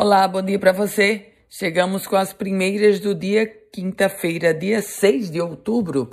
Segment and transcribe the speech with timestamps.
[0.00, 1.32] Olá, bom dia para você.
[1.48, 6.10] Chegamos com as primeiras do dia quinta-feira, dia 6 de outubro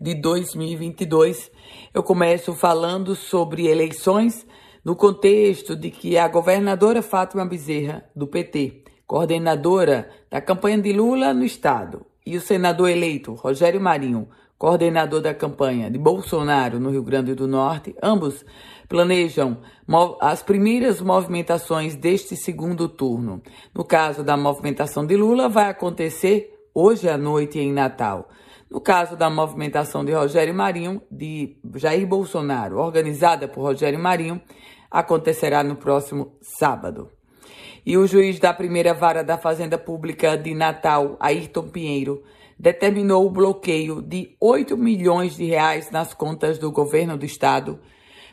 [0.00, 1.48] de 2022.
[1.94, 4.44] Eu começo falando sobre eleições
[4.84, 11.32] no contexto de que a governadora Fátima Bezerra, do PT, coordenadora da campanha de Lula
[11.32, 14.28] no estado, e o senador eleito Rogério Marinho,
[14.58, 18.44] coordenador da campanha de Bolsonaro no Rio Grande do Norte, ambos
[18.88, 19.58] planejam
[20.20, 23.40] as primeiras movimentações deste segundo turno.
[23.72, 28.28] No caso da movimentação de Lula, vai acontecer hoje à noite em Natal.
[28.68, 34.40] No caso da movimentação de Rogério Marinho, de Jair Bolsonaro, organizada por Rogério Marinho,
[34.90, 37.10] acontecerá no próximo sábado.
[37.86, 42.22] E o juiz da primeira vara da Fazenda Pública de Natal, Ayrton Pinheiro,
[42.58, 47.78] determinou o bloqueio de 8 milhões de reais nas contas do governo do estado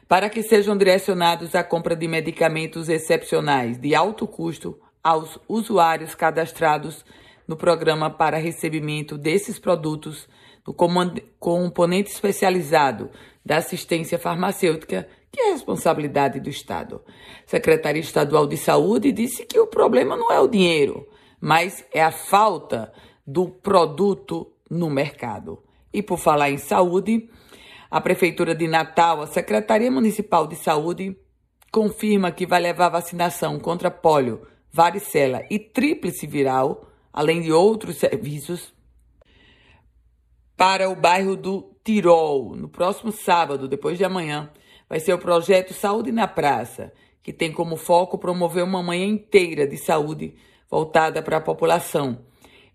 [0.07, 7.05] para que sejam direcionados à compra de medicamentos excepcionais de alto custo aos usuários cadastrados
[7.47, 10.27] no programa para recebimento desses produtos
[10.65, 10.73] no
[11.39, 13.11] componente especializado
[13.45, 17.01] da assistência farmacêutica, que é responsabilidade do Estado.
[17.45, 21.07] Secretaria Estadual de Saúde disse que o problema não é o dinheiro,
[21.39, 22.91] mas é a falta
[23.25, 25.63] do produto no mercado.
[25.93, 27.29] E por falar em saúde,
[27.89, 31.17] a Prefeitura de Natal, a Secretaria Municipal de Saúde,
[31.71, 38.73] confirma que vai levar vacinação contra pólio, varicela e tríplice viral, além de outros serviços,
[40.57, 44.51] para o bairro do Tirol, no próximo sábado, depois de amanhã.
[44.87, 49.67] Vai ser o projeto Saúde na Praça, que tem como foco promover uma manhã inteira
[49.67, 50.35] de saúde
[50.69, 52.19] voltada para a população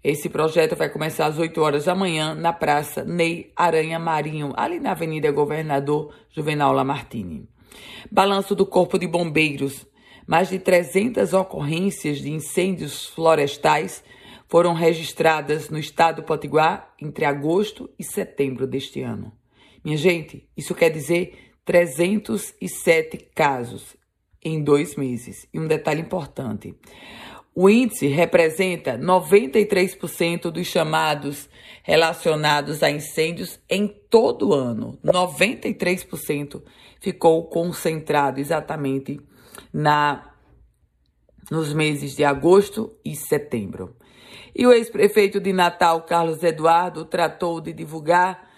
[0.02, 4.80] esse projeto vai começar às 8 horas da manhã na Praça Ney Aranha Marinho, ali
[4.80, 7.46] na Avenida Governador Juvenal Lamartine.
[8.10, 9.86] Balanço do Corpo de Bombeiros.
[10.26, 14.02] Mais de 300 ocorrências de incêndios florestais
[14.48, 19.32] foram registradas no estado do Potiguar entre agosto e setembro deste ano.
[19.84, 23.96] Minha gente, isso quer dizer 307 casos
[24.42, 25.46] em dois meses.
[25.52, 26.74] E um detalhe importante:
[27.54, 31.48] o índice representa 93% dos chamados
[31.82, 34.98] relacionados a incêndios em todo o ano.
[35.04, 36.62] 93%
[37.00, 39.20] ficou concentrado exatamente
[39.72, 40.26] na
[41.50, 43.96] nos meses de agosto e setembro.
[44.54, 48.48] E o ex-prefeito de Natal, Carlos Eduardo, tratou de divulgar